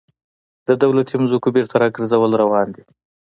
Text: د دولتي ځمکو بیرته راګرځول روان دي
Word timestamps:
د 0.67 0.69
دولتي 0.83 1.15
ځمکو 1.31 1.47
بیرته 1.55 1.75
راګرځول 1.83 2.31
روان 2.41 2.67
دي 2.75 2.83